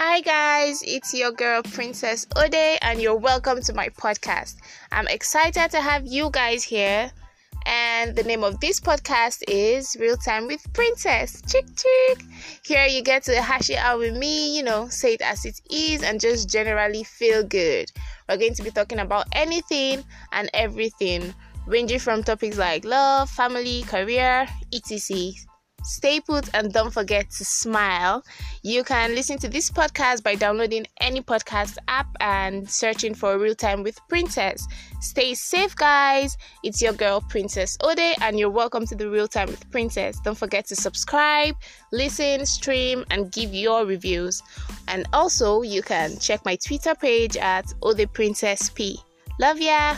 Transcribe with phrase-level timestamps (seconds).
[0.00, 4.54] Hi, guys, it's your girl Princess Ode, and you're welcome to my podcast.
[4.92, 7.10] I'm excited to have you guys here.
[7.66, 11.42] And the name of this podcast is Real Time with Princess.
[11.50, 12.22] Chick chick.
[12.64, 15.60] Here you get to hash it out with me, you know, say it as it
[15.68, 17.90] is, and just generally feel good.
[18.28, 21.34] We're going to be talking about anything and everything,
[21.66, 25.32] ranging from topics like love, family, career, etc.
[25.84, 28.24] Stay put and don't forget to smile.
[28.62, 33.54] You can listen to this podcast by downloading any podcast app and searching for Real
[33.54, 34.66] Time with Princess.
[35.00, 36.36] Stay safe, guys.
[36.64, 40.18] It's your girl, Princess Ode, and you're welcome to the Real Time with Princess.
[40.24, 41.54] Don't forget to subscribe,
[41.92, 44.42] listen, stream, and give your reviews.
[44.88, 48.98] And also, you can check my Twitter page at Ode Princess P.
[49.38, 49.96] Love ya!